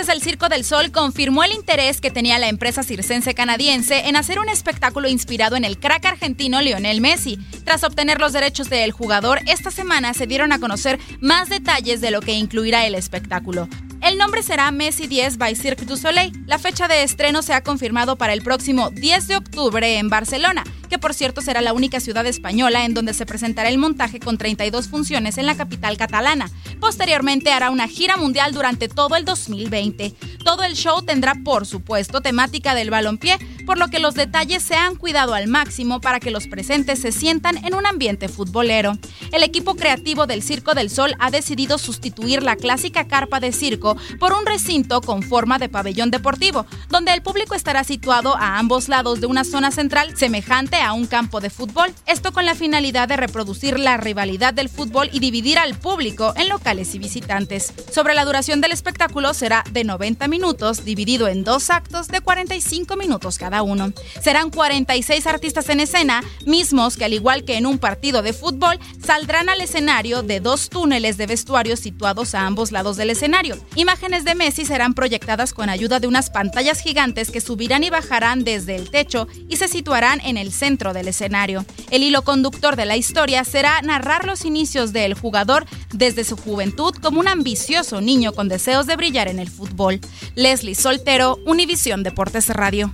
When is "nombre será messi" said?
14.16-15.06